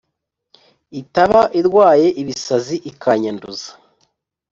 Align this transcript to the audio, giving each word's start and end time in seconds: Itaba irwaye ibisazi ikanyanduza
Itaba 1.01 1.41
irwaye 1.59 2.07
ibisazi 2.21 2.75
ikanyanduza 2.89 3.69